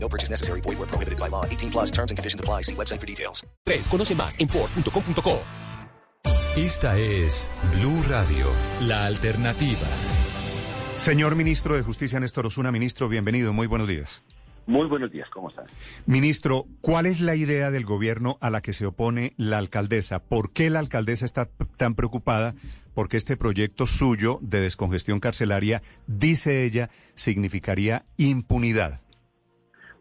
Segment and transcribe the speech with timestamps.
[0.00, 0.62] No purchase necessary.
[0.62, 1.44] Void where prohibited by law.
[1.44, 2.62] 18 plus terms and conditions apply.
[2.62, 3.46] See website for details.
[3.66, 3.88] 3.
[3.90, 5.42] Conoce más en Ford.com.co.
[6.56, 8.46] Esta es Blue Radio,
[8.82, 9.86] la alternativa.
[10.96, 14.24] Señor ministro de Justicia, Néstor Osuna, ministro, bienvenido, muy buenos días.
[14.66, 15.66] Muy buenos días, ¿cómo están?
[16.06, 20.18] Ministro, ¿cuál es la idea del gobierno a la que se opone la alcaldesa?
[20.18, 22.54] ¿Por qué la alcaldesa está tan preocupada?
[22.92, 29.00] Porque este proyecto suyo de descongestión carcelaria, dice ella, significaría impunidad.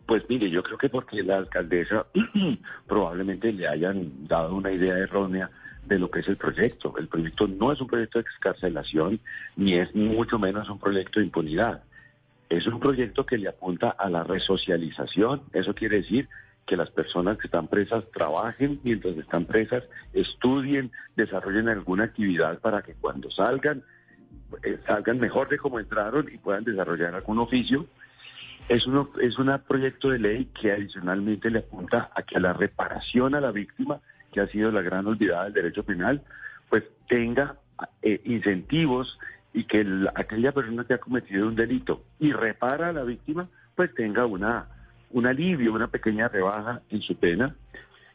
[0.08, 2.08] Pues mire, yo creo que porque la alcaldesa
[2.88, 5.52] probablemente le hayan dado una idea errónea
[5.86, 6.94] de lo que es el proyecto.
[6.98, 9.20] El proyecto no es un proyecto de excarcelación,
[9.58, 11.84] ni es mucho menos un proyecto de impunidad.
[12.50, 15.44] Es un proyecto que le apunta a la resocialización.
[15.52, 16.30] Eso quiere decir
[16.66, 19.84] que las personas que están presas trabajen mientras están presas,
[20.14, 23.84] estudien, desarrollen alguna actividad para que cuando salgan,
[24.64, 27.88] eh, salgan mejor de cómo entraron y puedan desarrollar algún oficio.
[28.70, 33.34] Es un es un proyecto de ley que adicionalmente le apunta a que la reparación
[33.36, 34.00] a la víctima,
[34.34, 36.22] que ha sido la gran olvidada del derecho penal,
[36.70, 37.56] pues tenga
[38.02, 39.18] eh, incentivos
[39.54, 43.48] y que el- aquella persona que ha cometido un delito y repara a la víctima,
[43.76, 44.68] pues tenga una
[45.10, 47.56] un alivio, una pequeña rebaja en su pena.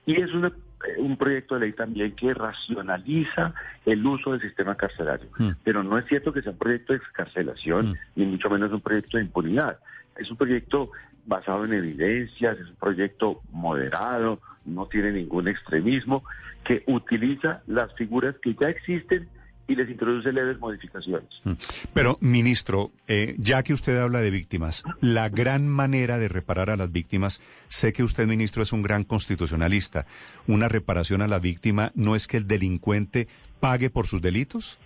[0.05, 0.53] Y es una-
[0.98, 3.55] un proyecto de ley también que racionaliza
[3.86, 5.28] el uso del sistema carcelario.
[5.38, 5.50] Mm.
[5.62, 7.97] Pero no es cierto que sea un proyecto de excarcelación, Mm.
[8.16, 9.78] ni mucho menos un proyecto de impunidad.
[10.16, 10.91] Es un proyecto
[11.27, 16.25] basado en evidencias, es un proyecto moderado, no tiene ningún extremismo,
[16.64, 19.28] que utiliza las figuras que ya existen
[19.73, 21.28] y les introduce leves modificaciones.
[21.45, 21.53] Mm.
[21.92, 26.77] Pero, ministro, eh, ya que usted habla de víctimas, la gran manera de reparar a
[26.77, 30.06] las víctimas, sé que usted, ministro, es un gran constitucionalista.
[30.47, 33.28] ¿Una reparación a la víctima no es que el delincuente
[33.60, 34.78] pague por sus delitos?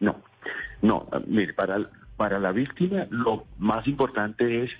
[0.00, 0.22] No,
[0.82, 4.70] no, mire, para, para la víctima lo más importante es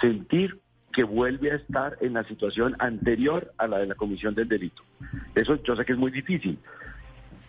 [0.00, 0.60] sentir
[0.92, 4.82] que vuelve a estar en la situación anterior a la de la comisión del delito.
[5.34, 6.58] Eso yo sé que es muy difícil.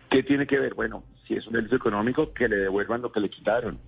[0.09, 0.73] ¿Qué tiene que ver?
[0.73, 3.79] Bueno, si es un delito económico, que le devuelvan lo que le quitaron,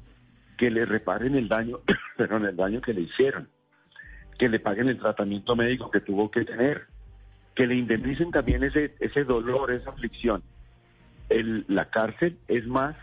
[0.58, 1.80] que le reparen el daño,
[2.18, 3.50] perdón, el daño que le hicieron,
[4.38, 6.88] que le paguen el tratamiento médico que tuvo que tener,
[7.56, 10.44] que le indemnicen también ese, ese dolor, esa aflicción.
[11.68, 12.96] La cárcel es más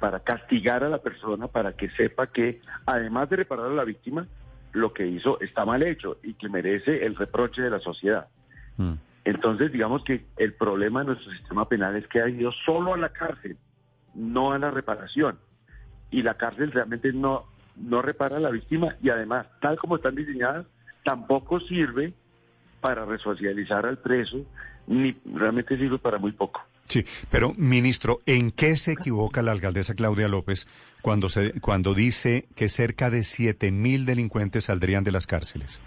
[0.00, 4.26] para castigar a la persona, para que sepa que además de reparar a la víctima,
[4.72, 8.28] lo que hizo está mal hecho y que merece el reproche de la sociedad.
[8.76, 8.94] Mm.
[9.24, 12.98] Entonces, digamos que el problema de nuestro sistema penal es que ha ido solo a
[12.98, 13.56] la cárcel,
[14.14, 15.38] no a la reparación.
[16.10, 17.46] Y la cárcel realmente no,
[17.76, 20.66] no repara a la víctima y además, tal como están diseñadas,
[21.04, 22.12] tampoco sirve
[22.80, 24.44] para resocializar al preso,
[24.86, 26.60] ni realmente sirve para muy poco.
[26.84, 30.66] Sí, pero ministro, ¿en qué se equivoca la alcaldesa Claudia López
[31.00, 35.80] cuando se cuando dice que cerca de siete mil delincuentes saldrían de las cárceles?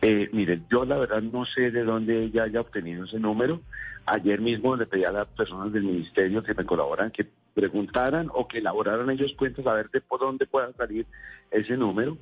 [0.00, 3.60] Eh, mire, yo la verdad no sé de dónde ella haya obtenido ese número.
[4.06, 8.46] Ayer mismo le pedí a las personas del ministerio que me colaboran que preguntaran o
[8.46, 11.06] que elaboraran ellos cuentas a ver de por dónde pueda salir
[11.50, 12.16] ese número.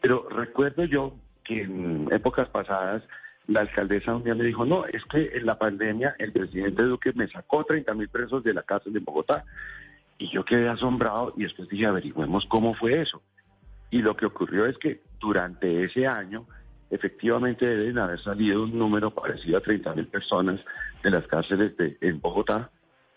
[0.00, 1.14] Pero recuerdo yo
[1.44, 3.02] que en épocas pasadas
[3.46, 7.12] la alcaldesa un día me dijo, no, es que en la pandemia el presidente Duque
[7.14, 9.44] me sacó 30 mil presos de la cárcel de Bogotá.
[10.18, 13.22] Y yo quedé asombrado y después dije, averigüemos cómo fue eso.
[13.90, 16.46] Y lo que ocurrió es que durante ese año
[16.94, 20.60] efectivamente deben haber salido un número parecido a 30 mil personas
[21.02, 22.70] de las cárceles de, en Bogotá.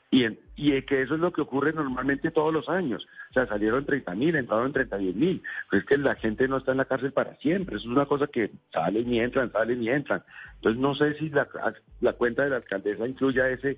[0.09, 3.05] Y, en, y que eso es lo que ocurre normalmente todos los años.
[3.29, 5.43] O sea, salieron 30 mil, entraron 31 mil.
[5.69, 7.75] Pues es que la gente no está en la cárcel para siempre.
[7.75, 10.23] Eso es una cosa que salen y entran, salen y entran.
[10.55, 11.47] Entonces no sé si la,
[12.01, 13.77] la cuenta de la alcaldesa incluya ese,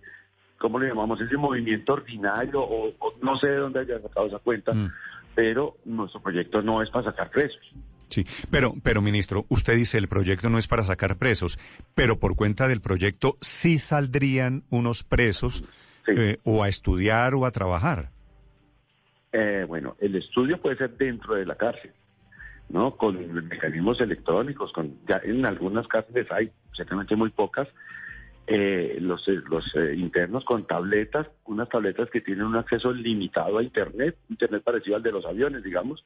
[0.60, 1.19] ¿cómo le llamamos?
[1.19, 4.74] Ese movimiento ordinario o, o no sé de dónde haya sacado esa cuenta.
[4.74, 4.92] Mm.
[5.36, 7.74] Pero nuestro proyecto no es para sacar presos.
[8.10, 11.60] Sí, pero, pero ministro, usted dice el proyecto no es para sacar presos,
[11.96, 15.64] pero por cuenta del proyecto sí saldrían unos presos
[16.06, 16.14] Sí.
[16.18, 18.10] eh, o a estudiar o a trabajar.
[19.32, 21.92] Eh, bueno, el estudio puede ser dentro de la cárcel,
[22.70, 22.96] ¿no?
[22.98, 27.68] Con mecanismos electrónicos, con ya en algunas cárceles hay, ciertamente muy pocas,
[28.48, 33.64] eh, los, los eh, internos con tabletas, unas tabletas que tienen un acceso limitado a
[33.64, 36.04] Internet, Internet parecido al de los aviones, digamos,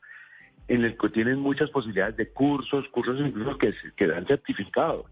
[0.67, 5.05] en el que tienen muchas posibilidades de cursos, cursos incluso que, que dan certificado.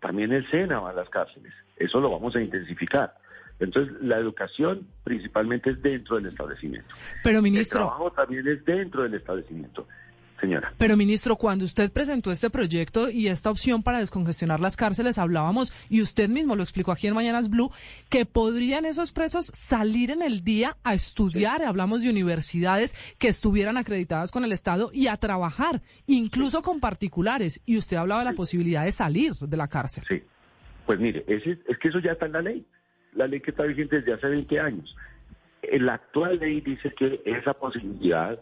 [0.00, 1.52] también el SENA va a las cárceles.
[1.76, 3.14] Eso lo vamos a intensificar.
[3.58, 6.94] Entonces, la educación principalmente es dentro del establecimiento.
[7.22, 7.80] Pero, ministro.
[7.80, 9.86] El trabajo también es dentro del establecimiento.
[10.40, 10.74] Señora.
[10.78, 15.72] Pero, ministro, cuando usted presentó este proyecto y esta opción para descongestionar las cárceles, hablábamos,
[15.88, 17.70] y usted mismo lo explicó aquí en Mañanas Blue,
[18.10, 21.62] que podrían esos presos salir en el día a estudiar.
[21.62, 27.62] Hablamos de universidades que estuvieran acreditadas con el Estado y a trabajar, incluso con particulares.
[27.64, 30.04] Y usted hablaba de la posibilidad de salir de la cárcel.
[30.08, 30.22] Sí.
[30.84, 32.66] Pues mire, es que eso ya está en la ley
[33.14, 34.96] la ley que está vigente desde hace 20 años.
[35.72, 38.38] La actual ley dice que esa posibilidad,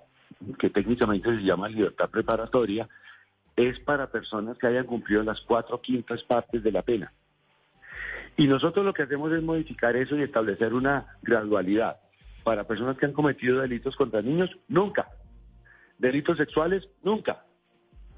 [0.59, 2.89] que técnicamente se llama libertad preparatoria,
[3.57, 7.13] es para personas que hayan cumplido las cuatro quintas partes de la pena.
[8.37, 11.99] Y nosotros lo que hacemos es modificar eso y establecer una gradualidad.
[12.45, 15.09] Para personas que han cometido delitos contra niños, nunca.
[15.99, 17.45] Delitos sexuales, nunca.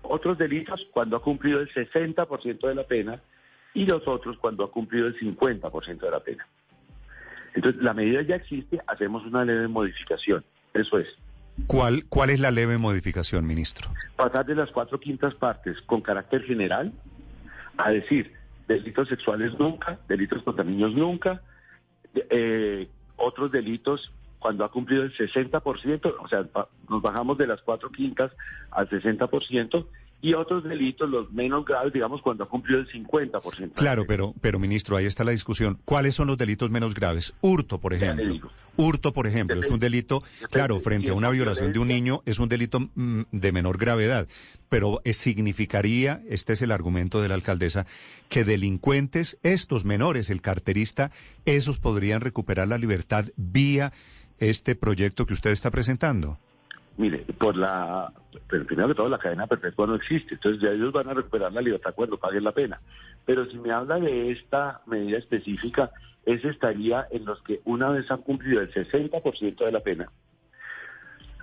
[0.03, 3.20] Otros delitos, cuando ha cumplido el 60% de la pena,
[3.75, 6.47] y los otros cuando ha cumplido el 50% de la pena.
[7.55, 10.44] Entonces, la medida ya existe, hacemos una leve modificación.
[10.73, 11.09] Eso es.
[11.67, 13.91] ¿Cuál, ¿Cuál es la leve modificación, ministro?
[14.17, 16.93] Pasar de las cuatro quintas partes con carácter general
[17.77, 18.33] a decir
[18.67, 21.43] delitos sexuales nunca, delitos contra niños nunca,
[22.15, 26.45] eh, otros delitos cuando ha cumplido el 60%, o sea,
[26.89, 28.31] nos bajamos de las cuatro quintas
[28.71, 29.87] al 60%,
[30.25, 33.75] y otros delitos, los menos graves, digamos, cuando ha cumplido el 50%.
[33.75, 35.79] Claro, pero, pero ministro, ahí está la discusión.
[35.85, 37.35] ¿Cuáles son los delitos menos graves?
[37.43, 38.50] Hurto, por ejemplo.
[38.79, 42.38] Hurto, por ejemplo, es un delito, claro, frente a una violación de un niño, es
[42.38, 44.26] un delito mm, de menor gravedad,
[44.71, 47.85] pero eh, significaría, este es el argumento de la alcaldesa,
[48.31, 51.11] que delincuentes, estos menores, el carterista,
[51.44, 53.93] esos podrían recuperar la libertad vía
[54.38, 56.38] este proyecto que usted está presentando.
[56.96, 58.12] Mire, por la,
[58.49, 61.52] pero primero que todo la cadena perpetua no existe, entonces ya ellos van a recuperar
[61.52, 62.81] la libertad cuando paguen la pena.
[63.25, 65.91] Pero si me habla de esta medida específica,
[66.25, 70.08] ese estaría en los que una vez han cumplido el 60% de la pena.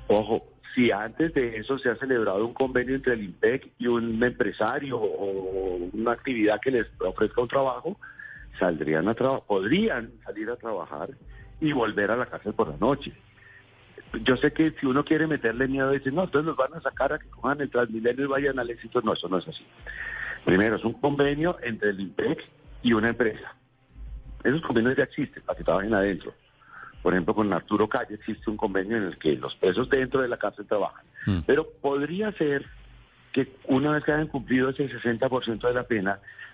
[0.08, 4.24] Ojo, si antes de eso se ha celebrado un convenio entre el IMPEC y un
[4.24, 8.00] empresario o una actividad que les ofrezca un trabajo,
[8.58, 11.10] saldrían a podrían salir a trabajar
[11.60, 13.14] y volver a la cárcel por la noche
[14.24, 17.14] yo sé que si uno quiere meterle miedo, dice, no, entonces nos van a sacar
[17.14, 19.02] a que cojan el Transmilenio y vayan al éxito.
[19.02, 19.66] No, eso no es así.
[20.46, 22.44] Primero, es un convenio entre el IMPEC
[22.84, 23.56] y una empresa.
[24.44, 26.34] Esos convenios ya existen, para que trabajen adentro.
[27.02, 30.28] Por ejemplo, con Arturo Calle existe un convenio en el que los presos dentro de
[30.28, 31.06] la cárcel trabajan.
[31.26, 31.40] Mm.
[31.46, 32.66] Pero podría ser
[33.32, 36.20] que una vez que hayan cumplido ese 60% de la pena,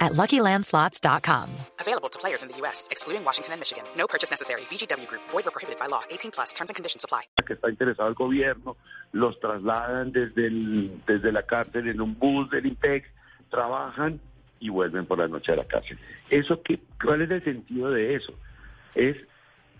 [0.00, 1.50] at LuckyLandSlots.com.
[1.80, 3.84] Available to players in the U.S., excluding Washington and Michigan.
[3.96, 4.62] No purchase necessary.
[4.70, 5.22] VGW Group.
[5.30, 6.02] Void where prohibited by law.
[6.10, 6.52] 18 plus.
[6.52, 7.22] Terms and conditions apply.
[7.46, 8.76] Que está interesado el gobierno,
[9.12, 13.08] los trasladan desde, el, desde la cárcel en un bus del INPEX,
[13.50, 14.20] trabajan
[14.60, 15.98] y vuelven por la noche a la cárcel.
[16.30, 18.34] Eso que, ¿Cuál es el sentido de eso?
[18.94, 19.16] Es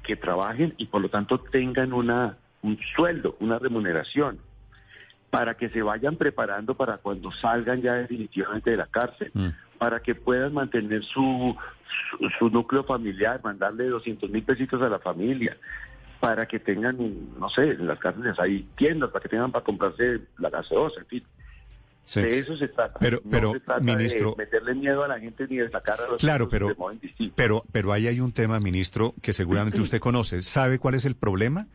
[0.03, 4.39] que trabajen y por lo tanto tengan una, un sueldo, una remuneración
[5.31, 9.31] para que se vayan preparando para cuando salgan ya definitivamente de la cárcel.
[9.35, 11.57] Mm para que puedan mantener su,
[12.39, 15.57] su, núcleo familiar, mandarle 200 mil pesitos a la familia,
[16.21, 16.97] para que tengan,
[17.39, 21.07] no sé, en las cárceles hay tiendas, para que tengan para comprarse la gaseosa, en
[21.07, 21.25] fin.
[22.15, 23.01] De eso se trata.
[23.01, 26.09] Pero, pero se trata ministro, de meterle miedo a la gente ni de sacar a
[26.09, 26.69] los claro, pero,
[27.35, 30.41] pero, pero ahí hay un tema, ministro, que seguramente usted conoce.
[30.41, 31.67] ¿Sabe cuál es el problema?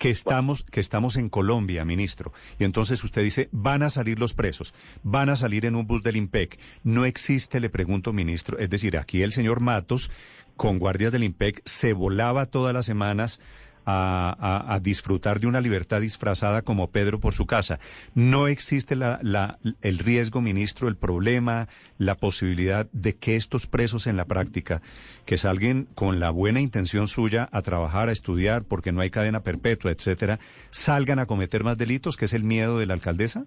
[0.00, 2.32] Que estamos, que estamos en Colombia, ministro.
[2.58, 6.02] Y entonces usted dice, van a salir los presos, van a salir en un bus
[6.02, 6.58] del IMPEC.
[6.82, 8.58] No existe, le pregunto, ministro.
[8.58, 10.10] Es decir, aquí el señor Matos,
[10.56, 13.42] con guardias del IMPEC, se volaba todas las semanas
[13.90, 17.78] a, disfrutar de una libertad disfrazada como Pedro por su casa.
[18.14, 21.68] No existe la, el riesgo, ministro, el problema,
[21.98, 24.82] la posibilidad de que estos presos en la práctica,
[25.26, 29.42] que salgan con la buena intención suya a trabajar, a estudiar, porque no hay cadena
[29.42, 30.38] perpetua, etcétera,
[30.70, 33.46] salgan a cometer más delitos, que es el miedo de la alcaldesa?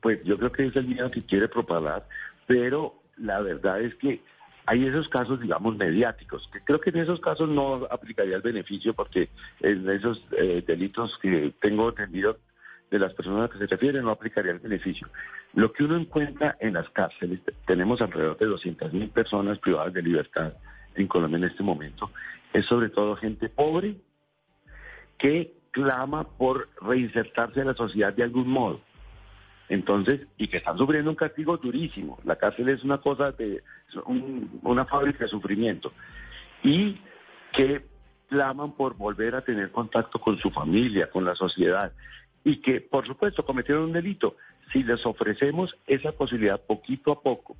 [0.00, 2.06] Pues yo creo que es el miedo que quiere propagar,
[2.46, 4.22] pero la verdad es que
[4.70, 8.94] hay esos casos, digamos, mediáticos, que creo que en esos casos no aplicaría el beneficio
[8.94, 12.38] porque en esos eh, delitos que tengo entendido
[12.88, 15.08] de las personas a que se refiere no aplicaría el beneficio.
[15.54, 20.02] Lo que uno encuentra en las cárceles, tenemos alrededor de 200 mil personas privadas de
[20.02, 20.52] libertad
[20.94, 22.08] en Colombia en este momento
[22.52, 23.96] es sobre todo gente pobre
[25.18, 28.80] que clama por reinsertarse en la sociedad de algún modo.
[29.70, 32.18] Entonces, y que están sufriendo un castigo durísimo.
[32.24, 33.62] La cárcel es una cosa de
[34.62, 35.92] una fábrica de sufrimiento.
[36.64, 37.00] Y
[37.52, 37.86] que
[38.28, 41.92] claman por volver a tener contacto con su familia, con la sociedad.
[42.42, 44.34] Y que, por supuesto, cometieron un delito.
[44.72, 47.56] Si les ofrecemos esa posibilidad poquito a poco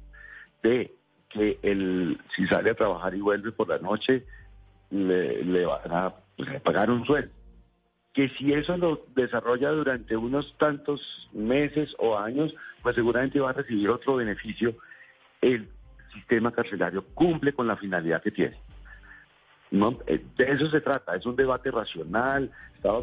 [0.65, 0.93] de
[1.29, 4.27] que el, si sale a trabajar y vuelve por la noche,
[4.91, 7.40] le, van a pues, pagar un sueldo
[8.13, 13.55] que si eso lo desarrolla durante unos tantos meses o años, pues seguramente va a
[13.55, 14.77] recibir otro beneficio.
[15.41, 15.69] El
[16.13, 18.57] sistema carcelario cumple con la finalidad que tiene.
[20.07, 22.51] Eh, de eso se trata, es un debate racional.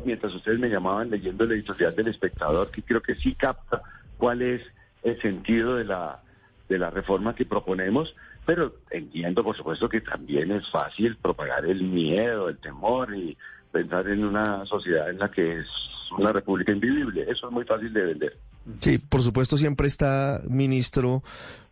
[0.03, 3.81] Mientras ustedes me llamaban leyendo la editorial del espectador, que creo que sí capta
[4.17, 4.61] cuál es
[5.03, 6.21] el sentido de la,
[6.67, 11.83] de la reforma que proponemos, pero entiendo, por supuesto, que también es fácil propagar el
[11.83, 13.37] miedo, el temor y
[13.71, 15.67] pensar en una sociedad en la que es
[16.17, 17.25] una república invivible.
[17.29, 18.37] Eso es muy fácil de vender.
[18.79, 21.23] Sí, por supuesto siempre está, ministro,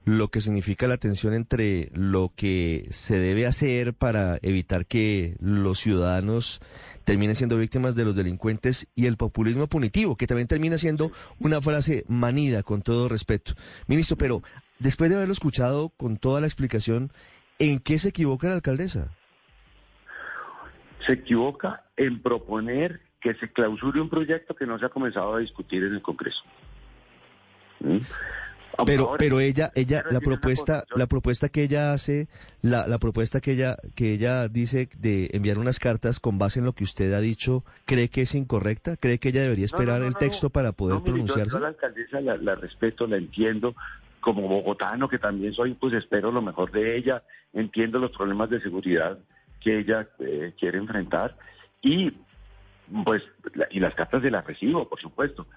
[0.05, 5.79] lo que significa la tensión entre lo que se debe hacer para evitar que los
[5.79, 6.61] ciudadanos
[7.03, 11.59] terminen siendo víctimas de los delincuentes y el populismo punitivo, que también termina siendo una
[11.59, 13.53] frase manida, con todo respeto.
[13.87, 14.43] Ministro, pero
[14.79, 17.11] después de haberlo escuchado con toda la explicación,
[17.57, 19.11] ¿en qué se equivoca la alcaldesa?
[21.05, 25.39] Se equivoca en proponer que se clausure un proyecto que no se ha comenzado a
[25.39, 26.43] discutir en el Congreso.
[27.79, 27.97] ¿Mm?
[28.85, 32.27] Pero, pero ella, ella, la propuesta, la propuesta que ella hace,
[32.62, 36.65] la, la propuesta que ella, que ella dice de enviar unas cartas con base en
[36.65, 38.97] lo que usted ha dicho, ¿cree que es incorrecta?
[38.97, 41.53] ¿Cree que ella debería esperar el texto para poder pronunciarse?
[41.53, 43.75] Yo, la alcaldesa la, respeto, la entiendo,
[44.19, 48.59] como bogotano que también soy, pues espero lo mejor de ella, entiendo los problemas de
[48.59, 49.17] seguridad
[49.65, 51.36] que ella eh, quiere enfrentar
[51.81, 52.13] y
[53.03, 53.24] pues
[53.72, 55.48] y las cartas de la recibo, por supuesto.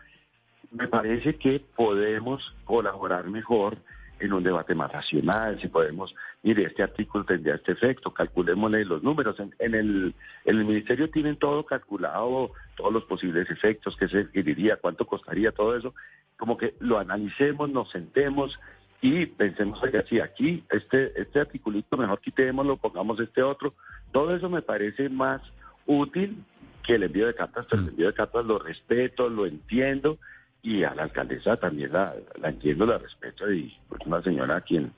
[0.71, 3.77] Me parece que podemos colaborar mejor
[4.19, 9.03] en un debate más racional, si podemos, mire, este artículo tendría este efecto, calculémosle los
[9.03, 9.39] números.
[9.41, 10.15] En, el,
[10.47, 15.53] en el ministerio tienen todo calculado, todos los posibles efectos, qué se adquiriría, cuánto costaría,
[15.53, 15.95] todo eso.
[16.39, 18.59] Como que lo analicemos, nos sentemos
[19.01, 23.75] y pensemos, oiga, si aquí este, este articulito mejor quitémoslo, pongamos este otro.
[24.13, 25.41] Todo eso me parece más
[25.87, 26.45] útil
[26.85, 27.91] que el envío de cartas, pero el mm.
[27.91, 30.19] envío de cartas lo respeto, lo entiendo
[30.63, 34.61] y a la alcaldesa también la, la entiendo, la respeto y es una señora a
[34.61, 34.93] quien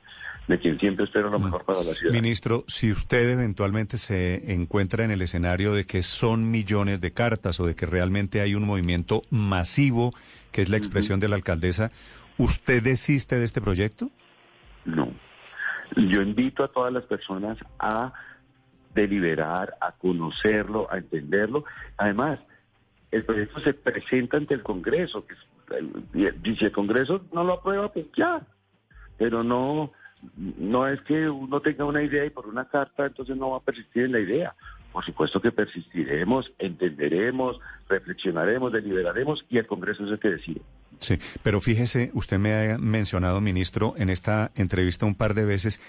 [0.49, 2.12] de quien siempre espero lo mejor para la ciudad.
[2.12, 7.61] Ministro, si usted eventualmente se encuentra en el escenario de que son millones de cartas
[7.61, 10.12] o de que realmente hay un movimiento masivo,
[10.50, 11.92] que es la expresión de la alcaldesa,
[12.40, 14.11] ¿Usted desiste de este proyecto?
[14.87, 15.12] No.
[15.94, 18.14] Yo invito a todas las personas a
[18.94, 21.66] deliberar, a conocerlo, a entenderlo.
[21.99, 22.40] Además,
[23.11, 25.26] el proyecto se presenta ante el Congreso.
[25.26, 25.35] Que
[26.56, 28.40] si el Congreso no lo aprueba, pues ya.
[29.18, 29.92] Pero no,
[30.37, 33.61] no es que uno tenga una idea y por una carta entonces no va a
[33.61, 34.54] persistir en la idea.
[34.92, 40.62] Por supuesto que persistiremos, entenderemos, reflexionaremos, deliberaremos y el Congreso es el que decide.
[41.00, 45.80] Sí, pero fíjese, usted me ha mencionado, ministro, en esta entrevista un par de veces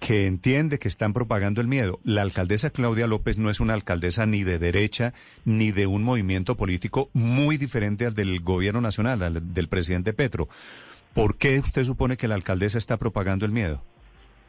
[0.00, 2.00] que entiende que están propagando el miedo.
[2.02, 5.12] La alcaldesa Claudia López no es una alcaldesa ni de derecha
[5.44, 10.48] ni de un movimiento político muy diferente al del gobierno nacional, al del presidente Petro.
[11.14, 13.82] ¿Por qué usted supone que la alcaldesa está propagando el miedo?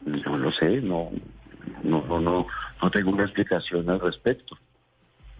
[0.04, 1.10] No lo sé, no,
[1.82, 2.46] no, no, no,
[2.82, 4.58] no tengo una explicación al respecto.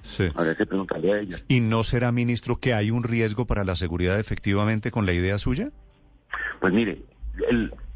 [0.07, 0.29] Sí.
[0.37, 1.37] Habría que preguntarle a ella.
[1.49, 5.37] ¿Y no será, ministro, que hay un riesgo para la seguridad efectivamente con la idea
[5.37, 5.71] suya?
[6.61, 7.03] Pues mire,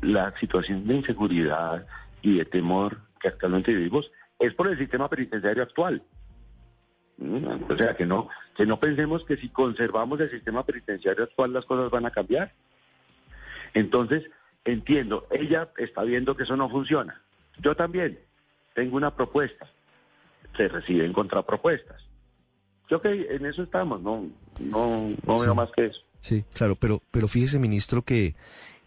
[0.02, 1.86] la situación de inseguridad
[2.20, 6.02] y de temor que actualmente vivimos es por el sistema penitenciario actual.
[7.18, 11.52] Mm, o sea, que no, que no pensemos que si conservamos el sistema penitenciario actual
[11.52, 12.52] las cosas van a cambiar.
[13.72, 14.24] Entonces,
[14.64, 17.22] entiendo, ella está viendo que eso no funciona.
[17.60, 18.18] Yo también
[18.74, 19.70] tengo una propuesta
[20.56, 22.02] se reciben contrapropuestas.
[22.88, 24.26] Yo que en eso estamos, no,
[24.58, 26.00] no, no veo más que eso.
[26.20, 28.34] Sí, claro, pero, pero fíjese, ministro, que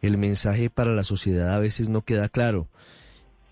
[0.02, 2.68] el mensaje para la sociedad a veces no queda claro.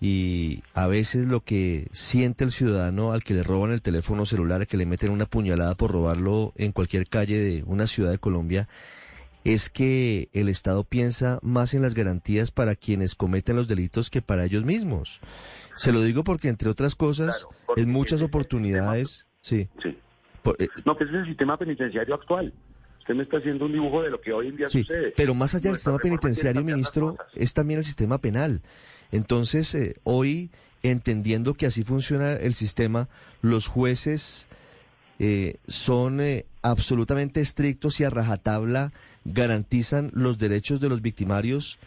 [0.00, 4.66] Y a veces lo que siente el ciudadano al que le roban el teléfono celular,
[4.66, 8.68] que le meten una puñalada por robarlo en cualquier calle de una ciudad de Colombia,
[9.44, 14.22] es que el Estado piensa más en las garantías para quienes cometen los delitos que
[14.22, 15.20] para ellos mismos.
[15.76, 17.46] Se lo digo porque, entre otras cosas,
[17.76, 19.68] en muchas oportunidades, sí.
[19.82, 19.96] sí.
[20.58, 22.52] Eh, no, que es el sistema penitenciario actual.
[23.00, 25.12] Usted me está haciendo un dibujo de lo que hoy en día sí, sucede.
[25.16, 28.62] Pero más allá del sistema penitenciario, ministro, es también el sistema penal.
[29.10, 30.50] Entonces, eh, hoy
[30.82, 33.08] entendiendo que así funciona el sistema,
[33.40, 34.46] los jueces
[35.18, 38.92] eh, son eh, absolutamente estrictos y a rajatabla
[39.24, 41.78] garantizan los derechos de los victimarios,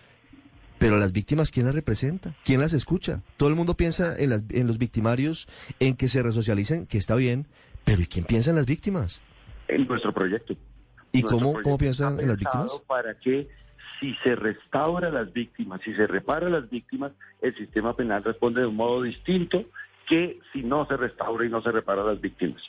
[0.77, 2.35] pero las víctimas, ¿quién las representa?
[2.43, 3.21] ¿Quién las escucha?
[3.37, 5.47] Todo el mundo piensa en, las- en los victimarios,
[5.79, 7.47] en que se resocialicen, que está bien,
[7.83, 9.21] pero ¿y quién piensa en las víctimas?
[9.67, 10.53] En nuestro proyecto.
[11.11, 12.71] ¿Y Nuestro cómo, proyecto cómo piensan en las víctimas?
[12.87, 13.47] Para que
[13.99, 18.23] si se restaura a las víctimas, si se repara a las víctimas, el sistema penal
[18.23, 19.63] responde de un modo distinto
[20.07, 22.61] que si no se restaura y no se repara a las víctimas.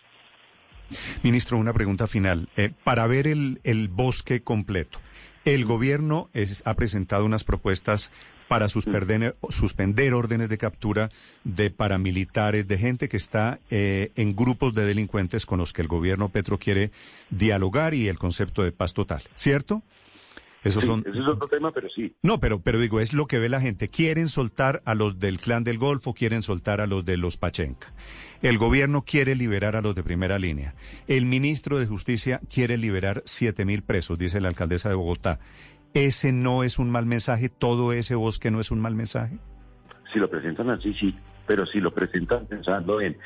[1.23, 2.49] Ministro, una pregunta final.
[2.57, 5.01] Eh, para ver el, el bosque completo,
[5.45, 8.11] el gobierno es- ha presentado unas propuestas
[8.49, 11.11] para suspender, suspender órdenes de captura
[11.43, 15.89] de paramilitares, de gente que está eh, en grupos de delincuentes con los que el
[15.89, 16.93] gobierno Petro quiere
[17.31, 19.83] dialogar y el concepto de paz total, ¿cierto?
[20.65, 22.15] Esos Sí, son Ese es otro tema, pero sí.
[22.23, 23.89] no, pero, pero digo, es lo que ve la gente.
[23.89, 27.93] Quieren soltar a los del clan del Golfo, quieren soltar a los de los Pachenca.
[28.43, 30.75] El gobierno quiere liberar a los de primera línea.
[31.07, 35.39] El ministro de Justicia quiere liberar siete mil presos, dice la alcaldesa de Bogotá.
[35.95, 37.49] ¿Ese no es un mal mensaje?
[37.49, 39.39] ¿Todo ese bosque no es un mal mensaje?
[40.13, 43.17] Si lo presentan así, sí, pero si lo presentan pensando en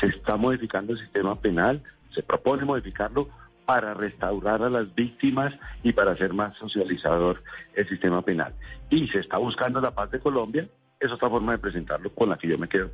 [0.00, 1.82] se está modificando el sistema penal,
[2.14, 3.28] se propone modificarlo
[3.66, 7.42] para restaurar a las víctimas y para hacer más socializador
[7.74, 8.54] el sistema penal.
[8.88, 10.68] Y se está buscando la paz de Colombia,
[11.00, 12.90] es otra forma de presentarlo con la que yo me quedo.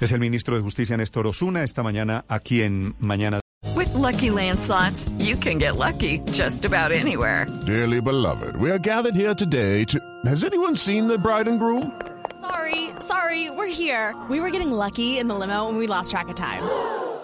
[0.00, 3.40] Es el ministro de Justicia Néstor Osuna esta mañana aquí en Mañana.
[3.76, 7.46] With Lucky Land slots, you can get lucky just about anywhere.
[7.66, 9.98] Dearly beloved, we are gathered here today to.
[10.24, 11.92] Has anyone seen the bride and groom?
[12.40, 14.14] Sorry, sorry, we're here.
[14.30, 16.62] We were getting lucky in the limo and we lost track of time.